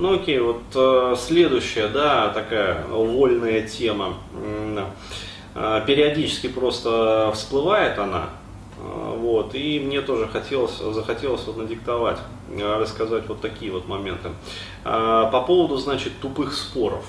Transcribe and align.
Ну 0.00 0.14
окей, 0.14 0.38
вот 0.38 0.62
э, 0.74 1.14
следующая, 1.18 1.86
да, 1.88 2.30
такая 2.30 2.86
вольная 2.86 3.68
тема. 3.68 4.14
Э, 5.54 5.84
периодически 5.86 6.46
просто 6.48 7.30
всплывает 7.34 7.98
она. 7.98 8.30
Э, 8.78 9.14
вот, 9.18 9.54
и 9.54 9.78
мне 9.78 10.00
тоже 10.00 10.26
хотелось, 10.26 10.78
захотелось 10.78 11.44
вот 11.46 11.58
надиктовать, 11.58 12.16
э, 12.48 12.78
рассказать 12.78 13.28
вот 13.28 13.42
такие 13.42 13.70
вот 13.72 13.88
моменты. 13.88 14.30
Э, 14.86 15.28
по 15.30 15.42
поводу, 15.42 15.76
значит, 15.76 16.14
тупых 16.22 16.54
споров. 16.54 17.04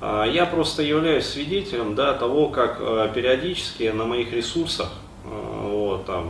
Э, 0.00 0.26
я 0.32 0.46
просто 0.46 0.84
являюсь 0.84 1.26
свидетелем 1.26 1.96
да, 1.96 2.12
того, 2.12 2.50
как 2.50 2.76
э, 2.78 3.10
периодически 3.12 3.88
на 3.92 4.04
моих 4.04 4.32
ресурсах, 4.32 4.92
вот, 5.24 6.06
там, 6.06 6.28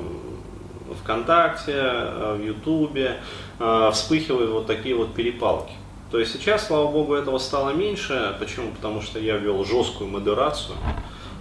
ВКонтакте, 0.94 1.74
э, 1.74 2.36
в 2.38 2.44
Ютубе, 2.44 3.20
э, 3.58 3.90
вспыхивают 3.92 4.50
вот 4.50 4.66
такие 4.66 4.94
вот 4.94 5.14
перепалки. 5.14 5.72
То 6.10 6.18
есть 6.18 6.32
сейчас, 6.32 6.66
слава 6.66 6.90
богу, 6.90 7.14
этого 7.14 7.38
стало 7.38 7.70
меньше. 7.70 8.34
Почему? 8.40 8.72
Потому 8.72 9.00
что 9.00 9.18
я 9.20 9.36
ввел 9.36 9.64
жесткую 9.64 10.10
модерацию, 10.10 10.76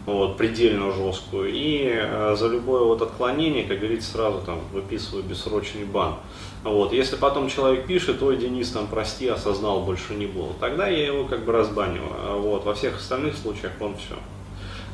вот, 0.05 0.38
предельно 0.38 0.91
жесткую. 0.91 1.52
И 1.52 1.91
э, 1.91 2.35
за 2.38 2.48
любое 2.48 2.84
вот 2.84 3.02
отклонение, 3.02 3.63
как 3.63 3.80
говорится, 3.80 4.12
сразу 4.12 4.41
там 4.45 4.59
выписываю 4.71 5.23
бессрочный 5.23 5.85
бан. 5.85 6.16
Вот. 6.63 6.93
Если 6.93 7.16
потом 7.16 7.49
человек 7.49 7.88
пишет, 7.88 8.21
ой, 8.21 8.38
Денис, 8.38 8.70
там, 8.70 8.88
прости, 8.88 9.27
осознал, 9.27 9.81
больше 9.81 10.13
не 10.13 10.26
буду, 10.27 10.54
тогда 10.59 10.88
я 10.88 11.07
его 11.07 11.26
как 11.26 11.45
бы 11.45 11.52
разбаниваю. 11.52 12.40
Вот. 12.41 12.66
Во 12.66 12.73
всех 12.76 12.98
остальных 12.98 13.38
случаях 13.38 13.71
он 13.79 13.95
все. 13.98 14.16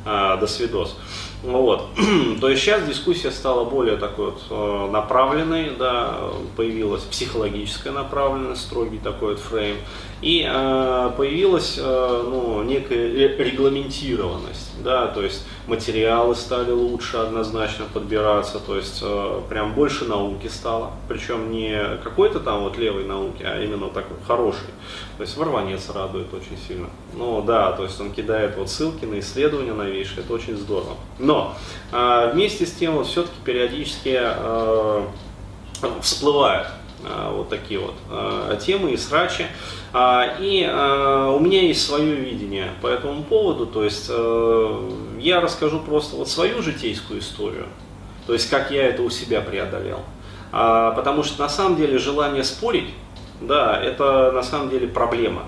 А, 0.08 0.36
до 0.36 0.46
свидос. 0.46 0.96
Вот. 1.46 1.90
То 2.40 2.48
есть 2.48 2.62
сейчас 2.62 2.84
дискуссия 2.84 3.30
стала 3.30 3.64
более 3.64 3.96
такой 3.96 4.32
вот 4.32 4.42
э, 4.50 4.90
направленной, 4.90 5.70
да, 5.78 6.16
появилась 6.56 7.02
психологическая 7.02 7.92
направленность, 7.92 8.62
строгий 8.62 8.98
такой 8.98 9.34
вот 9.34 9.38
фрейм, 9.38 9.76
и 10.22 10.44
э, 10.44 11.10
появилась 11.16 11.76
э, 11.78 12.22
ну, 12.28 12.64
некая 12.64 13.12
регламентированность, 13.38 14.65
да, 14.82 15.08
то 15.08 15.22
есть 15.22 15.46
материалы 15.66 16.34
стали 16.34 16.70
лучше 16.70 17.16
однозначно 17.16 17.86
подбираться, 17.92 18.58
то 18.58 18.76
есть 18.76 19.00
э, 19.02 19.40
прям 19.48 19.74
больше 19.74 20.04
науки 20.04 20.48
стало, 20.48 20.92
причем 21.08 21.50
не 21.50 21.98
какой-то 22.02 22.40
там 22.40 22.62
вот 22.62 22.76
левой 22.78 23.04
науки, 23.04 23.42
а 23.42 23.62
именно 23.62 23.88
такой 23.88 24.16
хороший. 24.26 24.68
То 25.16 25.22
есть 25.22 25.36
Ворванец 25.36 25.88
радует 25.90 26.32
очень 26.34 26.58
сильно. 26.68 26.88
Ну 27.14 27.42
да, 27.42 27.72
то 27.72 27.84
есть 27.84 28.00
он 28.00 28.12
кидает 28.12 28.56
вот 28.56 28.70
ссылки 28.70 29.04
на 29.04 29.18
исследования 29.20 29.72
новейшие, 29.72 30.20
это 30.20 30.32
очень 30.32 30.56
здорово. 30.56 30.96
Но 31.18 31.54
э, 31.92 32.30
вместе 32.32 32.66
с 32.66 32.72
тем 32.72 32.94
вот 32.94 33.06
все-таки 33.06 33.36
периодически 33.44 34.18
э, 34.20 35.02
всплывают 36.00 36.68
вот 37.02 37.48
такие 37.50 37.78
вот 37.78 37.94
э, 38.10 38.58
темы 38.60 38.92
и 38.92 38.96
срачи. 38.96 39.46
А, 39.92 40.36
и 40.40 40.64
у 40.64 41.38
меня 41.38 41.62
есть 41.62 41.86
свое 41.86 42.14
видение 42.14 42.70
по 42.82 42.86
этому 42.86 43.22
поводу, 43.22 43.66
то 43.66 43.84
есть 43.84 44.06
э, 44.08 44.90
я 45.18 45.40
расскажу 45.40 45.80
просто 45.80 46.16
вот 46.16 46.28
свою 46.28 46.62
житейскую 46.62 47.20
историю, 47.20 47.66
то 48.26 48.32
есть 48.32 48.50
как 48.50 48.70
я 48.70 48.86
это 48.86 49.02
у 49.02 49.10
себя 49.10 49.40
преодолел. 49.40 50.00
А, 50.52 50.92
потому 50.92 51.22
что 51.22 51.42
на 51.42 51.48
самом 51.48 51.76
деле 51.76 51.98
желание 51.98 52.44
спорить, 52.44 52.90
да, 53.40 53.80
это 53.80 54.32
на 54.32 54.42
самом 54.42 54.70
деле 54.70 54.88
проблема. 54.88 55.42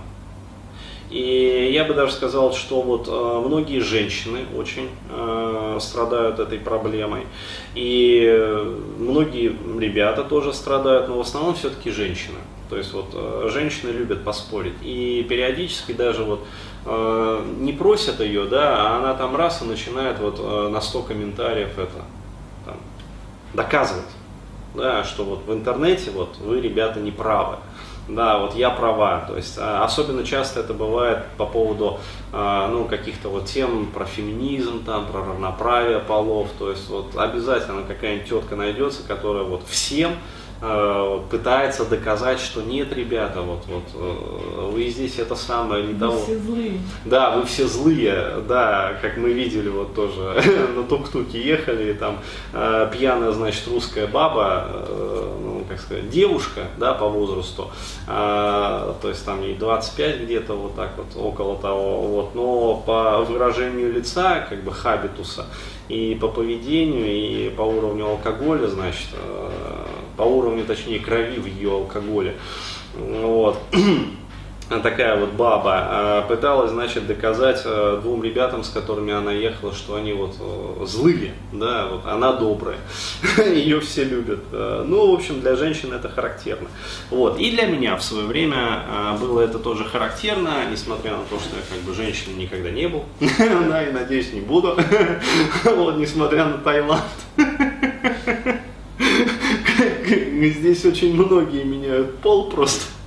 И 1.11 1.71
я 1.73 1.85
бы 1.85 1.95
даже 1.95 2.13
сказал, 2.13 2.53
что 2.53 2.83
вот 2.83 3.09
э, 3.09 3.47
многие 3.47 3.81
женщины 3.81 4.41
очень 4.57 4.91
э, 5.11 5.79
страдают 5.81 6.39
этой 6.39 6.59
проблемой. 6.59 7.23
И 7.75 8.77
многие 8.99 9.57
ребята 9.79 10.23
тоже 10.23 10.53
страдают, 10.53 11.09
но 11.09 11.17
в 11.17 11.21
основном 11.21 11.55
все-таки 11.55 11.91
женщины. 11.91 12.37
То 12.69 12.77
есть 12.77 12.93
вот 12.93 13.07
э, 13.15 13.49
женщины 13.51 13.91
любят 13.91 14.23
поспорить. 14.23 14.75
И 14.83 15.25
периодически 15.29 15.93
даже 15.93 16.25
вот 16.25 16.47
не 17.59 17.73
просят 17.75 18.21
ее, 18.21 18.47
да, 18.47 18.77
а 18.79 18.97
она 18.97 19.13
там 19.13 19.37
раз 19.37 19.61
и 19.61 19.65
начинает 19.67 20.21
вот 20.21 20.71
на 20.71 20.81
100 20.81 21.03
комментариев 21.03 21.77
это 21.77 22.03
там, 22.65 22.77
доказывать. 23.53 24.07
Да, 24.75 25.05
что 25.05 25.25
вот 25.25 25.41
в 25.45 25.53
интернете 25.53 26.11
вот 26.13 26.39
вы, 26.39 26.63
ребята, 26.63 27.01
не 27.01 27.11
правы. 27.11 27.57
Да, 28.09 28.39
вот 28.39 28.55
я 28.55 28.71
права. 28.71 29.25
То 29.29 29.37
есть 29.37 29.57
а, 29.59 29.85
особенно 29.85 30.25
часто 30.25 30.61
это 30.61 30.75
бывает 30.75 31.25
по 31.37 31.47
поводу 31.47 32.01
а, 32.33 32.69
ну, 32.69 32.85
каких-то 32.85 33.29
вот 33.29 33.47
тем 33.47 33.87
про 33.87 34.07
феминизм, 34.07 34.85
там, 34.85 35.07
про 35.07 35.21
равноправие 35.21 36.01
полов. 36.01 36.49
То 36.59 36.71
есть 36.71 36.89
вот 36.89 37.17
обязательно 37.17 37.83
какая-нибудь 37.83 38.29
тетка 38.29 38.57
найдется, 38.57 39.03
которая 39.07 39.45
вот 39.45 39.63
всем 39.69 40.13
Э, 40.61 41.21
пытается 41.31 41.85
доказать, 41.85 42.41
что 42.41 42.63
нет, 42.63 42.93
ребята, 42.93 43.43
вот, 43.43 43.63
вот 43.69 43.85
э, 43.95 44.71
вы 44.73 44.89
здесь 44.89 45.17
это 45.21 45.37
самое 45.37 45.85
не 45.85 45.93
вы 45.93 46.01
того. 46.01 46.19
все 46.19 46.37
злые. 46.37 46.81
Да, 47.05 47.31
вы 47.31 47.47
все 47.47 47.69
злые, 47.69 48.43
да, 48.49 48.95
как 49.01 49.19
мы 49.19 49.33
видели 49.33 49.69
вот 49.69 49.95
тоже 49.95 50.43
на 50.77 50.83
тук-туке 50.83 51.41
ехали, 51.41 51.93
и 51.93 51.95
там 51.95 52.19
э, 52.53 52.91
пьяная, 52.93 53.31
значит, 53.31 53.69
русская 53.69 54.09
баба, 54.09 54.67
как 55.69 55.81
сказать, 55.81 56.11
девушка, 56.11 56.69
да, 56.79 56.95
по 56.95 57.09
возрасту, 57.09 57.71
э, 58.07 58.95
то 59.01 59.09
есть 59.09 59.25
там 59.25 59.43
ей 59.43 59.55
25 59.55 60.23
где-то 60.23 60.55
вот 60.55 60.75
так 60.77 60.93
вот, 60.97 61.07
около 61.17 61.57
того, 61.57 62.01
вот, 62.03 62.35
но 62.35 62.77
по 62.87 63.19
выражению 63.25 63.93
лица, 63.93 64.47
как 64.49 64.63
бы 64.65 64.73
хабитуса, 64.73 65.47
и 65.89 66.17
по 66.21 66.29
поведению, 66.29 67.07
и 67.07 67.51
по 67.51 67.63
уровню 67.63 68.07
алкоголя, 68.07 68.67
значит, 68.67 69.09
э, 69.13 69.51
по 70.17 70.23
уровню, 70.23 70.65
точнее, 70.65 70.99
крови 70.99 71.39
в 71.39 71.47
ее 71.47 71.73
алкоголе. 71.73 72.37
Вот. 72.95 73.59
такая 74.69 75.19
вот 75.19 75.31
баба 75.33 75.79
а, 75.81 76.23
пыталась, 76.23 76.71
значит, 76.71 77.07
доказать 77.07 77.63
а, 77.65 78.01
двум 78.01 78.23
ребятам, 78.23 78.63
с 78.63 78.69
которыми 78.69 79.13
она 79.13 79.33
ехала, 79.33 79.73
что 79.73 79.97
они 79.97 80.13
вот 80.13 80.37
злые, 80.87 81.33
да, 81.53 81.87
вот 81.87 82.07
она 82.07 82.33
добрая, 82.35 82.77
ее 83.39 83.81
все 83.81 84.05
любят. 84.05 84.41
А, 84.53 84.85
ну, 84.85 85.11
в 85.11 85.15
общем, 85.15 85.41
для 85.41 85.57
женщин 85.57 85.93
это 85.93 86.09
характерно. 86.09 86.69
Вот. 87.11 87.39
И 87.39 87.51
для 87.51 87.67
меня 87.67 87.97
в 87.97 88.03
свое 88.03 88.27
время 88.27 89.17
было 89.21 89.41
это 89.41 89.59
тоже 89.59 89.85
характерно, 89.85 90.67
несмотря 90.71 91.13
на 91.13 91.25
то, 91.25 91.39
что 91.39 91.57
я 91.57 91.63
как 91.69 91.79
бы 91.85 91.95
женщиной 91.95 92.35
никогда 92.35 92.71
не 92.71 92.89
был, 92.89 93.05
да, 93.21 93.87
и 93.87 93.93
надеюсь, 93.93 94.33
не 94.33 94.41
буду, 94.41 94.79
вот, 95.65 95.97
несмотря 95.97 96.45
на 96.45 96.59
Таиланд. 96.59 97.03
Здесь 100.41 100.85
очень 100.85 101.15
многие 101.15 101.65
меняют 101.65 102.19
пол 102.19 102.51
просто. 102.51 102.98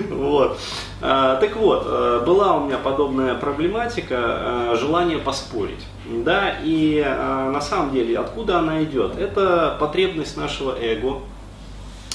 Вот. 0.10 0.58
А, 1.00 1.36
так 1.36 1.56
вот, 1.56 1.84
э, 1.86 2.22
была 2.26 2.56
у 2.56 2.66
меня 2.66 2.78
подобная 2.78 3.34
проблематика, 3.34 4.72
э, 4.72 4.76
желание 4.78 5.18
поспорить. 5.18 5.84
Да, 6.06 6.56
и 6.62 7.02
э, 7.04 7.50
на 7.50 7.60
самом 7.60 7.92
деле, 7.92 8.18
откуда 8.18 8.58
она 8.58 8.82
идет? 8.82 9.18
Это 9.18 9.76
потребность 9.78 10.36
нашего 10.36 10.76
эго, 10.80 11.20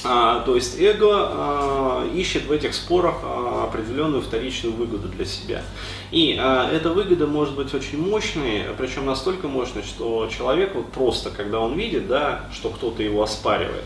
а, 0.04 0.40
то 0.40 0.56
есть 0.56 0.80
эго 0.80 2.02
ищет 2.12 2.46
в 2.46 2.50
этих 2.50 2.74
спорах 2.74 3.16
определенную 3.22 4.20
вторичную 4.20 4.74
выгоду 4.74 5.06
для 5.06 5.24
себя. 5.24 5.62
И 6.10 6.30
эта 6.30 6.90
выгода 6.90 7.28
может 7.28 7.54
быть 7.54 7.72
очень 7.72 8.04
мощной, 8.04 8.64
причем 8.76 9.06
настолько 9.06 9.46
мощной, 9.46 9.84
что 9.84 10.28
человек 10.36 10.74
вот 10.74 10.90
просто, 10.90 11.30
когда 11.30 11.60
он 11.60 11.74
видит, 11.74 12.08
да, 12.08 12.46
что 12.52 12.70
кто-то 12.70 13.00
его 13.00 13.22
оспаривает, 13.22 13.84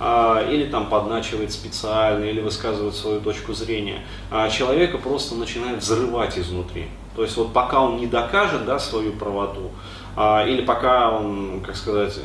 или 0.00 0.68
там 0.70 0.88
подначивает 0.88 1.52
специально, 1.52 2.24
или 2.24 2.40
высказывает 2.40 2.94
свою 2.94 3.20
точку 3.20 3.54
зрения, 3.54 4.04
а 4.30 4.48
человека 4.48 4.98
просто 4.98 5.34
начинает 5.34 5.78
взрывать 5.78 6.38
изнутри. 6.38 6.88
То 7.14 7.22
есть 7.22 7.36
вот 7.36 7.52
пока 7.52 7.80
он 7.80 7.98
не 7.98 8.06
докажет 8.06 8.64
да, 8.64 8.78
свою 8.78 9.12
правоту, 9.12 9.70
а, 10.14 10.44
или 10.46 10.62
пока 10.62 11.10
он, 11.10 11.62
как 11.64 11.76
сказать, 11.76 12.18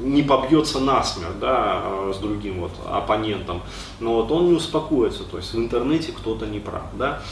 не 0.00 0.22
побьется 0.22 0.80
насмерть 0.80 1.38
да, 1.38 1.82
а, 1.84 2.12
с 2.14 2.18
другим 2.18 2.60
вот 2.60 2.72
оппонентом, 2.90 3.62
но 4.00 4.14
вот 4.14 4.30
он 4.30 4.48
не 4.48 4.52
успокоится, 4.54 5.24
то 5.24 5.36
есть 5.36 5.52
в 5.52 5.58
интернете 5.58 6.12
кто-то 6.12 6.46
не 6.46 6.60
прав. 6.60 6.84
Да? 6.94 7.22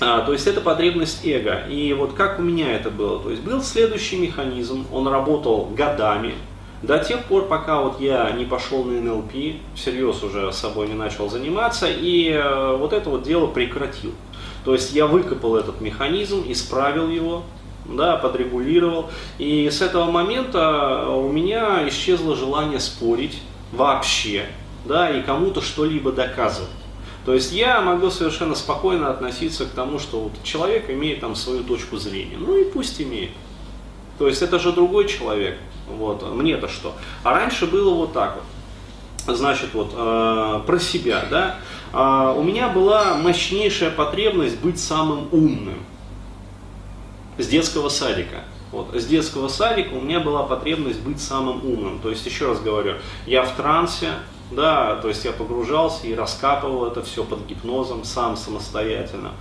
А, 0.00 0.22
то 0.22 0.32
есть 0.32 0.46
это 0.46 0.60
потребность 0.60 1.24
эго. 1.24 1.66
И 1.68 1.92
вот 1.92 2.14
как 2.14 2.38
у 2.38 2.42
меня 2.42 2.72
это 2.72 2.90
было? 2.90 3.20
То 3.20 3.30
есть 3.30 3.42
был 3.42 3.62
следующий 3.62 4.16
механизм, 4.16 4.86
он 4.92 5.06
работал 5.06 5.66
годами, 5.66 6.34
до 6.82 6.98
тех 6.98 7.24
пор, 7.24 7.46
пока 7.46 7.80
вот 7.80 8.00
я 8.00 8.30
не 8.30 8.44
пошел 8.44 8.84
на 8.84 9.00
НЛП, 9.00 9.32
всерьез 9.74 10.22
уже 10.22 10.52
собой 10.52 10.88
не 10.88 10.94
начал 10.94 11.28
заниматься, 11.28 11.86
и 11.88 12.30
э, 12.30 12.76
вот 12.76 12.92
это 12.92 13.10
вот 13.10 13.22
дело 13.22 13.46
прекратил. 13.46 14.12
То 14.64 14.72
есть 14.72 14.92
я 14.92 15.06
выкопал 15.06 15.56
этот 15.56 15.80
механизм, 15.80 16.44
исправил 16.46 17.08
его, 17.08 17.42
да, 17.84 18.16
подрегулировал, 18.16 19.10
и 19.38 19.68
с 19.68 19.82
этого 19.82 20.10
момента 20.10 21.06
у 21.08 21.30
меня 21.30 21.86
исчезло 21.88 22.34
желание 22.34 22.80
спорить 22.80 23.38
вообще, 23.72 24.46
да, 24.86 25.10
и 25.10 25.22
кому-то 25.22 25.60
что-либо 25.60 26.12
доказывать. 26.12 26.70
То 27.26 27.34
есть 27.34 27.52
я 27.52 27.80
могу 27.82 28.10
совершенно 28.10 28.54
спокойно 28.54 29.10
относиться 29.10 29.66
к 29.66 29.70
тому, 29.70 29.98
что 29.98 30.20
вот 30.22 30.32
человек 30.42 30.88
имеет 30.88 31.20
там 31.20 31.36
свою 31.36 31.62
точку 31.62 31.98
зрения. 31.98 32.36
Ну 32.38 32.58
и 32.58 32.64
пусть 32.64 33.00
имеет. 33.00 33.30
То 34.18 34.26
есть 34.26 34.40
это 34.40 34.58
же 34.58 34.72
другой 34.72 35.06
человек. 35.06 35.58
Вот, 35.96 36.22
мне-то 36.34 36.68
что? 36.68 36.94
А 37.22 37.32
раньше 37.32 37.66
было 37.66 37.94
вот 37.94 38.12
так 38.12 38.36
вот. 38.36 39.36
Значит, 39.36 39.74
вот 39.74 39.92
э, 39.94 40.60
про 40.66 40.78
себя, 40.78 41.24
да. 41.30 41.56
а, 41.92 42.32
у 42.32 42.42
меня 42.42 42.68
была 42.68 43.14
мощнейшая 43.16 43.90
потребность 43.90 44.58
быть 44.60 44.80
самым 44.80 45.28
умным 45.30 45.78
с 47.36 47.46
детского 47.46 47.88
садика. 47.88 48.44
Вот, 48.72 48.94
с 48.94 49.04
детского 49.04 49.48
садика 49.48 49.94
у 49.94 50.00
меня 50.00 50.20
была 50.20 50.44
потребность 50.44 51.00
быть 51.00 51.20
самым 51.20 51.64
умным. 51.64 51.98
То 52.00 52.10
есть, 52.10 52.24
еще 52.24 52.48
раз 52.48 52.60
говорю, 52.60 52.94
я 53.26 53.42
в 53.42 53.50
трансе, 53.56 54.10
да, 54.50 54.96
то 54.96 55.08
есть 55.08 55.24
я 55.24 55.32
погружался 55.32 56.06
и 56.06 56.14
раскапывал 56.14 56.86
это 56.86 57.02
все 57.02 57.24
под 57.24 57.46
гипнозом 57.46 58.04
сам 58.04 58.36
самостоятельно. 58.36 59.32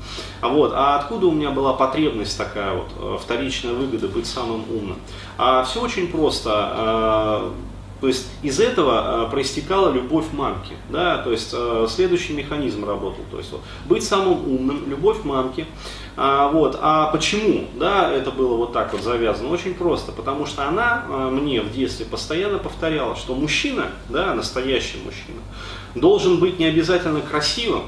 А 0.41 0.49
вот, 0.49 0.71
а 0.75 0.97
откуда 0.97 1.27
у 1.27 1.31
меня 1.31 1.51
была 1.51 1.73
потребность 1.73 2.37
такая 2.37 2.73
вот, 2.73 2.89
э, 2.97 3.17
вторичная 3.21 3.73
выгода 3.73 4.07
быть 4.07 4.27
самым 4.27 4.63
умным? 4.69 4.97
А 5.37 5.63
все 5.63 5.81
очень 5.81 6.07
просто. 6.07 7.51
То 8.01 8.07
есть 8.07 8.27
из 8.43 8.59
этого 8.59 9.27
э, 9.27 9.31
проистекала 9.31 9.91
любовь 9.91 10.25
мамки. 10.31 10.73
Да? 10.89 11.17
То 11.19 11.31
есть 11.31 11.53
следующий 11.89 12.33
механизм 12.33 12.85
работал. 12.85 13.23
То 13.31 13.37
есть 13.37 13.51
вот, 13.51 13.61
быть 13.85 14.03
самым 14.03 14.47
умным, 14.47 14.89
любовь 14.89 15.23
мамки. 15.23 15.65
А, 16.21 16.49
вот. 16.49 16.77
а 16.81 17.11
почему 17.11 17.65
да, 17.75 18.11
это 18.11 18.31
было 18.31 18.57
вот 18.57 18.73
так 18.73 18.91
вот 18.91 19.01
завязано? 19.01 19.49
Очень 19.49 19.73
просто, 19.73 20.11
потому 20.11 20.45
что 20.45 20.67
она 20.67 21.05
а, 21.07 21.29
мне 21.29 21.61
в 21.61 21.71
детстве 21.71 22.05
постоянно 22.05 22.57
повторяла, 22.57 23.15
что 23.15 23.35
мужчина, 23.35 23.87
да, 24.09 24.35
настоящий 24.35 24.97
мужчина, 24.97 25.39
должен 25.95 26.41
быть 26.41 26.59
не 26.59 26.65
обязательно 26.65 27.21
красивым, 27.21 27.83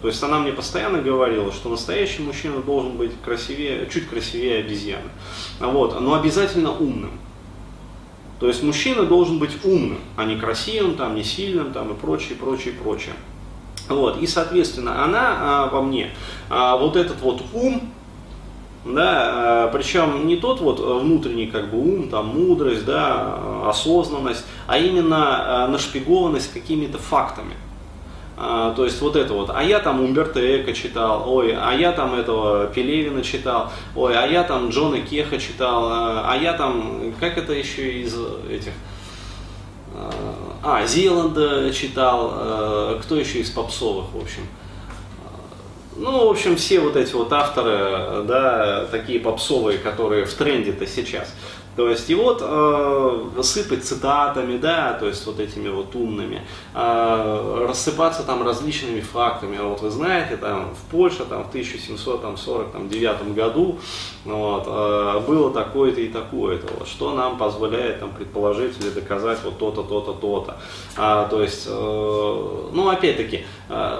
то 0.00 0.08
есть 0.08 0.22
она 0.22 0.38
мне 0.38 0.52
постоянно 0.52 1.02
говорила, 1.02 1.52
что 1.52 1.68
настоящий 1.68 2.22
мужчина 2.22 2.60
должен 2.62 2.96
быть 2.96 3.12
красивее, 3.22 3.88
чуть 3.92 4.08
красивее 4.08 4.60
обезьяны. 4.60 5.10
Вот, 5.60 6.00
но 6.00 6.14
обязательно 6.14 6.70
умным. 6.70 7.10
То 8.40 8.46
есть 8.46 8.62
мужчина 8.62 9.02
должен 9.04 9.38
быть 9.38 9.64
умным, 9.64 9.98
а 10.16 10.24
не 10.24 10.36
красивым, 10.36 10.94
там, 10.94 11.14
не 11.14 11.24
сильным 11.24 11.72
там, 11.72 11.90
и 11.90 11.94
прочее, 11.94 12.36
прочее, 12.36 12.74
прочее. 12.74 13.14
Вот, 13.88 14.20
и, 14.20 14.26
соответственно, 14.26 15.04
она 15.04 15.36
а, 15.40 15.66
во 15.70 15.82
мне, 15.82 16.10
а, 16.50 16.76
вот 16.76 16.94
этот 16.94 17.20
вот 17.20 17.42
ум, 17.52 17.80
да, 18.84 19.64
а, 19.64 19.68
причем 19.68 20.26
не 20.26 20.36
тот 20.36 20.60
вот 20.60 20.78
внутренний 20.78 21.46
как 21.46 21.70
бы 21.70 21.78
ум, 21.78 22.08
там 22.08 22.26
мудрость, 22.26 22.84
да, 22.84 23.68
осознанность, 23.68 24.44
а 24.66 24.78
именно 24.78 25.64
а, 25.64 25.68
нашпигованность 25.68 26.52
какими-то 26.52 26.98
фактами. 26.98 27.54
А, 28.40 28.72
то 28.72 28.84
есть 28.84 29.00
вот 29.00 29.16
это 29.16 29.34
вот, 29.34 29.50
а 29.52 29.64
я 29.64 29.80
там 29.80 30.00
Умберто 30.00 30.38
Эко 30.38 30.72
читал, 30.72 31.24
ой, 31.26 31.56
а 31.58 31.74
я 31.74 31.90
там 31.90 32.14
этого 32.14 32.68
Пелевина 32.68 33.22
читал, 33.24 33.72
ой, 33.96 34.14
а 34.14 34.26
я 34.28 34.44
там 34.44 34.68
Джона 34.68 35.00
Кеха 35.00 35.38
читал, 35.38 35.88
а, 35.90 36.24
а 36.30 36.36
я 36.36 36.52
там, 36.52 37.12
как 37.18 37.36
это 37.36 37.52
еще 37.52 38.00
из 38.00 38.14
этих, 38.48 38.72
а, 40.62 40.86
Зеланда 40.86 41.72
читал, 41.72 42.98
кто 43.02 43.16
еще 43.16 43.40
из 43.40 43.50
попсовых, 43.50 44.12
в 44.12 44.18
общем. 44.18 44.42
Ну, 45.96 46.28
в 46.28 46.30
общем, 46.30 46.54
все 46.54 46.78
вот 46.78 46.94
эти 46.94 47.12
вот 47.14 47.32
авторы, 47.32 48.22
да, 48.22 48.86
такие 48.88 49.18
попсовые, 49.18 49.78
которые 49.78 50.26
в 50.26 50.34
тренде-то 50.34 50.86
сейчас. 50.86 51.34
То 51.78 51.88
есть, 51.88 52.10
и 52.10 52.14
вот 52.16 52.42
э, 52.42 53.42
сыпать 53.44 53.84
цитатами, 53.84 54.58
да, 54.58 54.94
то 54.94 55.06
есть 55.06 55.24
вот 55.26 55.38
этими 55.38 55.68
вот 55.68 55.94
умными, 55.94 56.42
э, 56.74 57.66
рассыпаться 57.68 58.24
там 58.24 58.44
различными 58.44 59.00
фактами. 59.00 59.58
Вот 59.58 59.80
вы 59.80 59.90
знаете, 59.90 60.36
там 60.38 60.74
в 60.74 60.90
Польше 60.90 61.24
там, 61.24 61.44
в 61.44 61.50
1749 61.50 63.32
году 63.32 63.78
вот, 64.24 64.64
э, 64.66 65.20
было 65.24 65.52
такое-то 65.52 66.00
и 66.00 66.08
такое-то, 66.08 66.66
вот, 66.80 66.88
что 66.88 67.14
нам 67.14 67.38
позволяет 67.38 68.00
там, 68.00 68.10
предположить 68.10 68.76
или 68.80 68.90
доказать 68.90 69.38
вот 69.44 69.58
то-то, 69.58 69.84
то-то, 69.84 70.14
то-то. 70.14 70.56
А, 70.96 71.28
то 71.28 71.40
есть, 71.40 71.68
э, 71.68 72.70
ну, 72.72 72.88
опять-таки, 72.88 73.44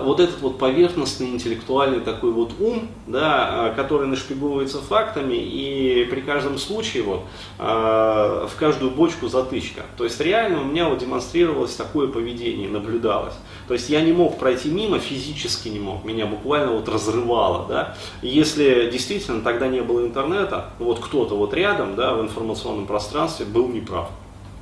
вот 0.03 0.21
этот 0.21 0.41
вот 0.41 0.59
поверхностный 0.59 1.29
интеллектуальный 1.29 2.01
такой 2.01 2.33
вот 2.33 2.53
ум, 2.59 2.89
да, 3.07 3.71
э, 3.73 3.77
который 3.77 4.07
нашпиговывается 4.07 4.79
фактами, 4.79 5.37
и 5.37 6.07
при 6.11 6.21
каждом 6.21 6.59
случае 6.59 7.03
вот, 7.03 7.23
Э, 7.61 8.47
в 8.49 8.57
каждую 8.57 8.93
бочку 8.93 9.27
затычка. 9.27 9.83
То 9.97 10.05
есть 10.05 10.21
реально 10.21 10.61
у 10.61 10.65
меня 10.65 10.89
вот 10.89 10.99
демонстрировалось 10.99 11.75
такое 11.75 12.07
поведение, 12.07 12.69
наблюдалось. 12.69 13.35
То 13.67 13.75
есть 13.75 13.91
я 13.91 14.01
не 14.01 14.13
мог 14.13 14.39
пройти 14.39 14.71
мимо, 14.71 15.01
физически 15.01 15.69
не 15.69 15.81
мог, 15.81 16.05
меня 16.05 16.27
буквально 16.27 16.73
вот 16.73 16.89
разрывало. 16.89 17.67
Да? 17.69 17.97
Если 18.23 18.89
действительно 18.93 19.41
тогда 19.41 19.67
не 19.67 19.81
было 19.81 20.07
интернета, 20.07 20.71
вот 20.79 21.01
кто-то 21.01 21.37
вот 21.37 21.53
рядом 21.53 21.97
да, 21.97 22.15
в 22.15 22.21
информационном 22.21 22.87
пространстве 22.87 23.45
был 23.45 23.69
неправ. 23.69 24.09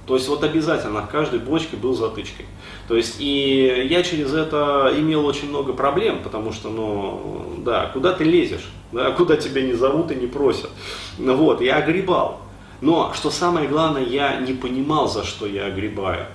То 0.06 0.14
есть 0.14 0.28
вот 0.28 0.44
обязательно 0.44 1.02
в 1.02 1.08
каждой 1.08 1.40
бочке 1.40 1.76
был 1.76 1.94
затычкой. 1.94 2.46
То 2.86 2.96
есть 2.96 3.16
и 3.18 3.86
я 3.90 4.02
через 4.02 4.32
это 4.32 4.92
имел 4.96 5.26
очень 5.26 5.48
много 5.48 5.72
проблем, 5.72 6.22
потому 6.22 6.52
что, 6.52 6.68
ну, 6.70 7.54
да, 7.58 7.86
куда 7.92 8.12
ты 8.12 8.24
лезешь, 8.24 8.68
да, 8.92 9.10
куда 9.16 9.36
тебя 9.36 9.62
не 9.62 9.74
зовут 9.74 10.12
и 10.12 10.14
не 10.14 10.26
просят. 10.26 10.70
Вот, 11.18 11.60
я 11.60 11.76
огребал. 11.76 12.40
Но, 12.80 13.12
что 13.14 13.30
самое 13.30 13.68
главное, 13.68 14.04
я 14.04 14.36
не 14.36 14.52
понимал, 14.52 15.08
за 15.08 15.24
что 15.24 15.46
я 15.46 15.66
огребаю. 15.66 16.26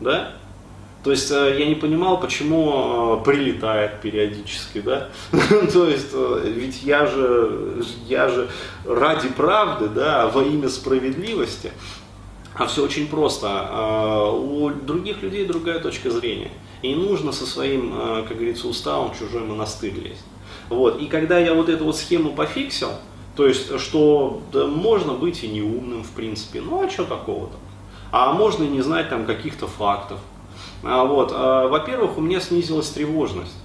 Да? 0.00 0.32
То 1.04 1.10
есть 1.10 1.30
э, 1.30 1.56
я 1.58 1.66
не 1.66 1.74
понимал, 1.74 2.18
почему 2.18 3.20
э, 3.20 3.24
прилетает 3.24 4.00
периодически, 4.00 4.80
да? 4.80 5.10
То 5.72 5.86
есть, 5.86 6.08
э, 6.14 6.52
ведь 6.56 6.82
я 6.82 7.04
же, 7.04 7.84
я 8.08 8.28
же 8.28 8.48
ради 8.86 9.28
правды, 9.28 9.88
да, 9.88 10.28
во 10.28 10.42
имя 10.42 10.70
справедливости. 10.70 11.72
А 12.56 12.66
все 12.66 12.84
очень 12.84 13.08
просто. 13.08 14.30
У 14.32 14.70
других 14.70 15.22
людей 15.22 15.44
другая 15.46 15.80
точка 15.80 16.10
зрения. 16.10 16.50
И 16.82 16.88
не 16.88 16.94
нужно 16.94 17.32
со 17.32 17.46
своим, 17.46 17.92
как 18.28 18.36
говорится, 18.36 18.68
уставом 18.68 19.12
в 19.12 19.18
чужой 19.18 19.42
монастырь 19.42 19.94
лезть. 19.94 20.24
Вот. 20.68 21.00
И 21.00 21.06
когда 21.06 21.38
я 21.38 21.54
вот 21.54 21.68
эту 21.68 21.84
вот 21.84 21.96
схему 21.96 22.34
пофиксил, 22.34 22.90
то 23.36 23.46
есть, 23.46 23.78
что 23.80 24.42
да, 24.52 24.66
можно 24.66 25.14
быть 25.14 25.42
и 25.42 25.48
неумным, 25.48 26.04
в 26.04 26.10
принципе. 26.10 26.60
Ну, 26.60 26.84
а 26.84 26.90
что 26.90 27.04
такого-то? 27.04 27.56
А 28.12 28.32
можно 28.32 28.62
и 28.62 28.68
не 28.68 28.80
знать 28.80 29.08
там 29.10 29.26
каких-то 29.26 29.66
фактов. 29.66 30.20
А, 30.84 31.04
вот, 31.04 31.32
а, 31.34 31.66
во-первых, 31.66 32.16
у 32.16 32.20
меня 32.20 32.40
снизилась 32.40 32.90
тревожность. 32.90 33.56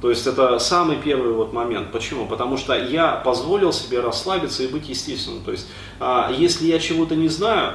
То 0.00 0.10
есть 0.10 0.26
это 0.26 0.58
самый 0.58 0.96
первый 0.96 1.32
вот 1.32 1.52
момент. 1.52 1.92
Почему? 1.92 2.26
Потому 2.26 2.56
что 2.56 2.74
я 2.74 3.12
позволил 3.16 3.72
себе 3.72 4.00
расслабиться 4.00 4.62
и 4.62 4.68
быть 4.68 4.88
естественным. 4.88 5.42
То 5.42 5.52
есть, 5.52 5.66
а, 6.00 6.30
если 6.30 6.66
я 6.66 6.78
чего-то 6.78 7.16
не 7.16 7.28
знаю, 7.28 7.74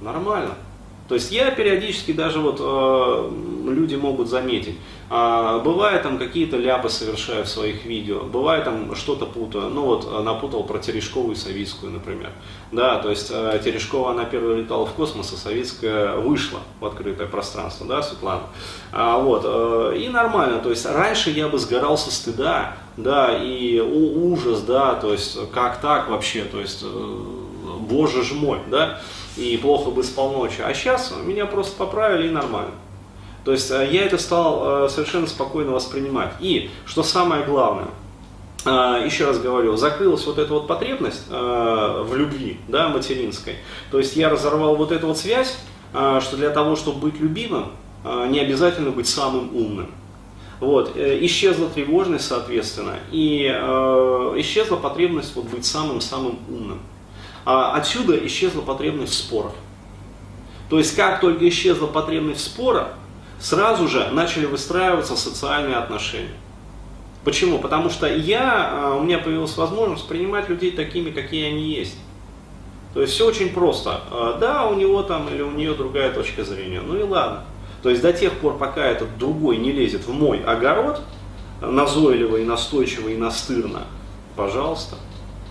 нормально. 0.00 0.54
То 1.10 1.14
есть 1.14 1.32
я 1.32 1.50
периодически 1.50 2.12
даже 2.12 2.38
вот 2.38 2.58
э, 2.60 3.30
люди 3.68 3.96
могут 3.96 4.28
заметить, 4.28 4.76
э, 5.10 5.60
бывает 5.64 6.04
там 6.04 6.18
какие-то 6.18 6.56
ляпы 6.56 6.88
совершаю 6.88 7.44
в 7.44 7.48
своих 7.48 7.84
видео, 7.84 8.20
бывает 8.20 8.62
там 8.62 8.94
что-то 8.94 9.26
путаю, 9.26 9.70
ну 9.70 9.86
вот 9.86 10.08
э, 10.08 10.22
напутал 10.22 10.62
про 10.62 10.78
Терешкову 10.78 11.32
и 11.32 11.34
Савицкую, 11.34 11.90
например. 11.90 12.30
Да, 12.70 13.00
то 13.00 13.10
есть 13.10 13.28
э, 13.34 13.60
Терешкова, 13.64 14.12
она 14.12 14.24
первая 14.24 14.58
летала 14.58 14.86
в 14.86 14.92
космос, 14.92 15.32
а 15.32 15.36
Савицкая 15.36 16.14
вышла 16.14 16.60
в 16.78 16.86
открытое 16.86 17.26
пространство, 17.26 17.88
да, 17.88 18.02
Светлана. 18.02 18.42
А, 18.92 19.18
вот, 19.18 19.42
э, 19.44 19.96
и 19.98 20.08
нормально, 20.10 20.60
то 20.60 20.70
есть 20.70 20.86
раньше 20.86 21.30
я 21.30 21.48
бы 21.48 21.58
сгорал 21.58 21.98
со 21.98 22.12
стыда, 22.12 22.76
да, 22.96 23.36
и 23.36 23.80
ужас, 23.80 24.60
да, 24.60 24.94
то 24.94 25.10
есть 25.10 25.50
как 25.50 25.80
так 25.80 26.08
вообще, 26.08 26.44
то 26.44 26.60
есть, 26.60 26.84
э, 26.84 27.40
боже 27.90 28.22
ж 28.22 28.32
мой, 28.32 28.58
да, 28.70 29.00
и 29.36 29.56
плохо 29.56 29.90
бы 29.90 30.02
спал 30.02 30.32
ночью. 30.32 30.66
А 30.66 30.74
сейчас 30.74 31.12
меня 31.24 31.46
просто 31.46 31.76
поправили 31.76 32.28
и 32.28 32.30
нормально. 32.30 32.72
То 33.44 33.52
есть 33.52 33.70
э, 33.70 33.88
я 33.90 34.04
это 34.04 34.18
стал 34.18 34.84
э, 34.84 34.88
совершенно 34.88 35.26
спокойно 35.26 35.72
воспринимать. 35.72 36.32
И, 36.40 36.70
что 36.84 37.02
самое 37.02 37.42
главное, 37.44 37.88
э, 38.64 39.02
еще 39.06 39.26
раз 39.26 39.38
говорю, 39.38 39.76
закрылась 39.76 40.26
вот 40.26 40.38
эта 40.38 40.52
вот 40.52 40.66
потребность 40.66 41.28
в 41.28 42.14
любви, 42.14 42.58
да, 42.68 42.88
материнской. 42.88 43.56
То 43.90 43.98
есть 43.98 44.16
я 44.16 44.28
разорвал 44.28 44.76
вот 44.76 44.92
эту 44.92 45.06
вот 45.06 45.18
связь, 45.18 45.56
что 45.92 46.36
для 46.36 46.50
того, 46.50 46.76
чтобы 46.76 47.10
быть 47.10 47.20
любимым, 47.20 47.72
не 48.28 48.38
обязательно 48.38 48.90
быть 48.90 49.08
самым 49.08 49.56
умным. 49.56 49.90
Вот, 50.60 50.96
исчезла 50.96 51.68
тревожность, 51.68 52.26
соответственно, 52.26 52.96
и 53.10 53.46
исчезла 54.40 54.76
потребность 54.76 55.34
вот 55.34 55.46
быть 55.46 55.64
самым-самым 55.64 56.38
умным. 56.48 56.80
А 57.44 57.74
отсюда 57.74 58.14
исчезла 58.26 58.60
потребность 58.60 59.12
в 59.12 59.16
спорах. 59.16 59.52
То 60.68 60.78
есть 60.78 60.94
как 60.94 61.20
только 61.20 61.48
исчезла 61.48 61.86
потребность 61.86 62.40
в 62.40 62.44
спорах, 62.44 62.88
сразу 63.40 63.88
же 63.88 64.08
начали 64.12 64.46
выстраиваться 64.46 65.16
социальные 65.16 65.76
отношения. 65.76 66.34
Почему? 67.24 67.58
Потому 67.58 67.90
что 67.90 68.06
я, 68.06 68.70
а, 68.72 68.96
у 68.96 69.02
меня 69.02 69.18
появилась 69.18 69.56
возможность 69.56 70.06
принимать 70.08 70.48
людей 70.48 70.70
такими, 70.70 71.10
какие 71.10 71.48
они 71.48 71.70
есть. 71.70 71.96
То 72.94 73.02
есть 73.02 73.12
все 73.12 73.26
очень 73.26 73.50
просто. 73.50 74.00
А, 74.10 74.38
да, 74.38 74.66
у 74.66 74.74
него 74.74 75.02
там 75.02 75.28
или 75.28 75.42
у 75.42 75.50
нее 75.50 75.74
другая 75.74 76.12
точка 76.12 76.44
зрения. 76.44 76.80
Ну 76.80 76.98
и 76.98 77.02
ладно. 77.02 77.44
То 77.82 77.90
есть 77.90 78.02
до 78.02 78.12
тех 78.12 78.32
пор, 78.34 78.58
пока 78.58 78.84
этот 78.84 79.18
другой 79.18 79.56
не 79.56 79.72
лезет 79.72 80.06
в 80.06 80.12
мой 80.12 80.42
огород, 80.42 81.00
назойливо 81.60 82.38
и 82.38 82.44
настойчиво 82.44 83.08
и 83.08 83.16
настырно, 83.16 83.82
пожалуйста. 84.36 84.96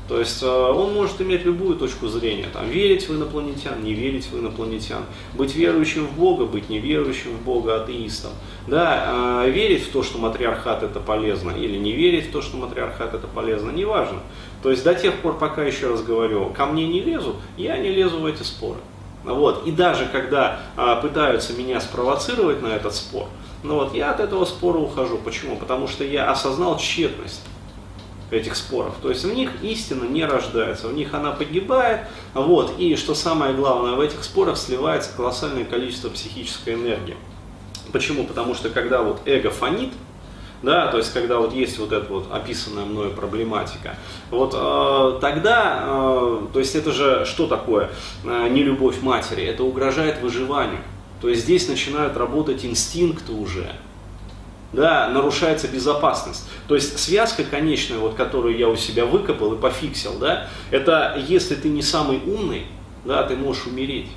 То 0.10 0.20
есть 0.20 0.42
он 0.42 0.92
может 0.94 1.22
иметь 1.22 1.46
любую 1.46 1.78
точку 1.78 2.08
зрения, 2.08 2.48
там, 2.52 2.68
верить 2.68 3.08
в 3.08 3.16
инопланетян, 3.16 3.84
не 3.84 3.94
верить 3.94 4.26
в 4.26 4.40
инопланетян, 4.40 5.04
быть 5.36 5.54
верующим 5.54 6.08
в 6.08 6.14
Бога, 6.14 6.46
быть 6.46 6.68
неверующим 6.68 7.38
в 7.38 7.44
Бога, 7.44 7.84
атеистом, 7.84 8.32
да, 8.66 9.46
верить 9.46 9.84
в 9.84 9.92
то, 9.92 10.02
что 10.02 10.18
матриархат 10.18 10.82
это 10.82 11.00
полезно, 11.00 11.52
или 11.52 11.78
не 11.78 11.92
верить 11.92 12.30
в 12.30 12.32
то, 12.32 12.42
что 12.42 12.58
матриархат 12.58 13.14
это 13.14 13.28
полезно, 13.28 13.70
неважно. 13.70 14.18
То 14.64 14.72
есть 14.72 14.84
до 14.84 14.96
тех 14.96 15.14
пор, 15.20 15.38
пока, 15.38 15.64
еще 15.64 15.92
раз 15.92 16.02
говорю, 16.02 16.50
ко 16.58 16.66
мне 16.66 16.88
не 16.88 17.02
лезут, 17.02 17.36
я 17.56 17.78
не 17.78 17.92
лезу 17.92 18.20
в 18.20 18.26
эти 18.26 18.42
споры. 18.42 18.80
Вот. 19.24 19.68
И 19.68 19.72
даже 19.72 20.08
когда 20.08 20.62
а, 20.76 20.96
пытаются 20.96 21.54
меня 21.54 21.80
спровоцировать 21.80 22.64
на 22.64 22.68
этот 22.68 22.96
спор, 22.96 23.28
ну 23.62 23.76
вот, 23.76 23.94
я 23.94 24.12
от 24.12 24.20
этого 24.20 24.46
спора 24.46 24.78
ухожу. 24.78 25.20
Почему? 25.24 25.56
Потому 25.56 25.88
что 25.88 26.04
я 26.04 26.32
осознал 26.32 26.78
тщетность 26.80 27.42
этих 28.32 28.56
споров. 28.56 28.96
То 29.02 29.10
есть 29.10 29.24
в 29.24 29.34
них 29.34 29.52
истина 29.62 30.06
не 30.06 30.26
рождается, 30.26 30.88
в 30.88 30.94
них 30.94 31.14
она 31.14 31.32
погибает. 31.32 32.02
Вот. 32.34 32.80
И 32.80 32.96
что 32.96 33.16
самое 33.16 33.54
главное, 33.54 33.94
в 33.94 34.00
этих 34.00 34.24
спорах 34.24 34.58
сливается 34.58 35.12
колоссальное 35.16 35.66
количество 35.66 36.10
психической 36.10 36.76
энергии. 36.76 37.18
Почему? 37.92 38.26
Потому 38.26 38.54
что 38.54 38.70
когда 38.70 39.02
вот 39.02 39.22
эго 39.26 39.50
фонит, 39.50 39.92
да, 40.62 40.88
то 40.88 40.98
есть 40.98 41.14
когда 41.14 41.38
вот 41.38 41.54
есть 41.54 41.78
вот 41.80 41.92
эта 41.92 42.12
вот 42.12 42.28
описанная 42.32 42.86
мною 42.86 43.12
проблематика, 43.12 43.96
вот 44.30 44.54
э, 44.54 45.20
тогда, 45.22 45.84
э, 45.86 46.42
то 46.52 46.60
есть 46.60 46.76
это 46.76 46.92
же 46.92 47.26
что 47.26 47.48
такое 47.48 47.90
э, 48.26 48.50
не 48.50 48.64
любовь 48.64 49.02
матери, 49.02 49.44
это 49.44 49.64
угрожает 49.64 50.22
выживанию, 50.22 50.82
то 51.22 51.30
есть 51.30 51.44
здесь 51.44 51.68
начинают 51.70 52.18
работать 52.18 52.66
инстинкты 52.66 53.32
уже, 53.32 53.72
да, 54.74 55.10
нарушается 55.10 55.68
безопасность. 55.68 56.48
То 56.68 56.76
есть 56.76 57.00
связка 57.00 57.44
конечная, 57.44 57.98
вот, 57.98 58.16
которую 58.16 58.58
я 58.58 58.68
у 58.68 58.76
себя 58.76 59.06
выкопал 59.06 59.54
и 59.54 59.58
пофиксил, 59.58 60.18
да, 60.20 60.48
это 60.72 61.22
если 61.28 61.56
ты 61.56 61.70
не 61.70 61.82
самый 61.82 62.20
умный, 62.26 62.66
да, 63.06 63.24
ты 63.24 63.36
можешь 63.36 63.66
умереть. 63.66 64.08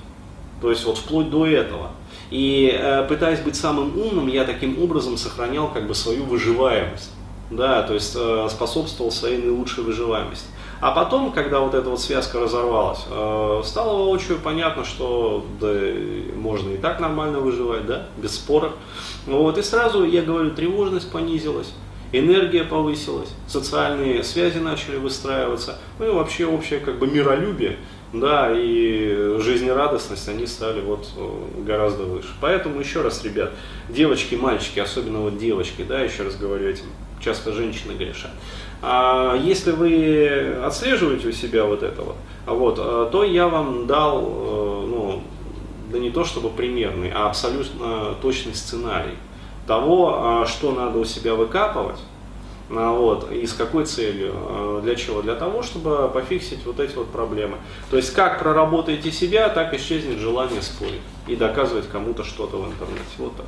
То 0.61 0.71
есть 0.71 0.85
вот 0.85 0.99
вплоть 0.99 1.31
до 1.31 1.47
этого. 1.47 1.91
И 2.31 2.73
э, 2.73 3.05
пытаясь 3.09 3.41
быть 3.41 3.57
самым 3.57 3.99
умным, 3.99 4.29
я 4.29 4.45
таким 4.45 4.83
образом 4.83 5.17
сохранял 5.17 5.71
как 5.73 5.87
бы 5.87 5.95
свою 5.95 6.25
выживаемость. 6.25 7.11
Да, 7.51 7.83
то 7.83 7.93
есть 7.93 8.17
э, 8.17 8.49
способствовал 8.51 9.11
своей 9.11 9.39
наилучшей 9.39 9.85
выживаемости. 9.85 10.47
А 10.83 10.91
потом, 10.91 11.31
когда 11.31 11.61
вот 11.61 11.75
эта 11.75 11.89
вот 11.89 12.01
связка 12.01 12.41
разорвалась, 12.41 13.07
э, 13.09 13.63
стало 13.65 13.99
воочию 13.99 14.41
понятно, 14.43 14.85
что 14.85 15.47
да, 15.61 15.73
можно 16.35 16.71
и 16.71 16.77
так 16.77 16.99
нормально 16.99 17.39
выживать, 17.39 17.87
да, 17.87 18.09
без 18.17 18.35
споров. 18.35 18.73
Вот, 19.27 19.57
и 19.59 19.63
сразу, 19.63 20.03
я 20.03 20.23
говорю, 20.23 20.51
тревожность 20.51 21.13
понизилась, 21.13 21.73
энергия 22.11 22.65
повысилась, 22.65 23.29
социальные 23.47 24.25
связи 24.25 24.59
начали 24.59 24.97
выстраиваться, 24.97 25.79
ну 26.01 26.07
и 26.07 26.11
вообще 26.11 26.47
общее 26.47 26.81
как 26.81 26.99
бы 26.99 27.07
миролюбие 27.07 27.79
да, 28.13 28.51
и 28.53 29.37
жизнерадостность, 29.39 30.29
они 30.29 30.47
стали 30.47 30.81
вот 30.81 31.09
э, 31.17 31.63
гораздо 31.65 32.03
выше. 32.03 32.29
Поэтому 32.41 32.81
еще 32.81 33.03
раз, 33.03 33.23
ребят, 33.23 33.53
девочки, 33.89 34.35
мальчики, 34.35 34.81
особенно 34.81 35.21
вот 35.21 35.39
девочки, 35.39 35.83
да, 35.89 36.01
еще 36.01 36.25
раз 36.25 36.35
говорю 36.35 36.69
этим, 36.69 36.87
часто 37.21 37.53
женщины 37.53 37.93
грешат. 37.93 38.33
А 38.83 39.37
если 39.37 39.71
вы 39.71 40.57
отслеживаете 40.65 41.29
у 41.29 41.33
себя 41.33 41.65
вот 41.65 41.83
это 41.83 42.03
вот, 42.03 42.17
вот, 42.47 42.79
э, 42.79 43.09
то 43.13 43.25
я 43.25 43.49
вам 43.49 43.87
дал, 43.87 44.21
э, 44.21 44.87
ну, 44.89 45.23
да 45.93 45.99
не 45.99 46.11
то 46.11 46.25
чтобы 46.25 46.51
примерный, 46.51 47.13
а 47.15 47.29
абсолютно 47.29 48.15
точный 48.21 48.55
сценарий 48.55 49.17
того, 49.67 50.45
что 50.47 50.73
надо 50.73 50.99
у 50.99 51.05
себя 51.05 51.35
выкапывать, 51.35 52.01
а, 52.75 52.93
вот. 52.93 53.31
И 53.31 53.47
с 53.47 53.53
какой 53.53 53.85
целью? 53.85 54.33
А, 54.35 54.81
для 54.83 54.95
чего? 54.95 55.23
Для 55.23 55.35
того, 55.35 55.63
чтобы 55.63 56.09
пофиксить 56.09 56.65
вот 56.65 56.81
эти 56.81 56.95
вот 56.95 57.09
проблемы. 57.09 57.59
То 57.91 57.97
есть 57.97 58.13
как 58.15 58.39
проработаете 58.39 59.11
себя, 59.11 59.49
так 59.49 59.75
исчезнет 59.75 60.19
желание 60.19 60.63
спорить 60.63 61.01
и 61.27 61.37
доказывать 61.37 61.89
кому-то 61.89 62.25
что-то 62.25 62.57
в 62.57 62.67
интернете. 62.67 63.03
Вот 63.19 63.37
так. 63.37 63.47